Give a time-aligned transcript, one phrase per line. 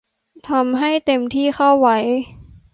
[0.49, 1.97] ทำให้เต็มที่เข้าไว้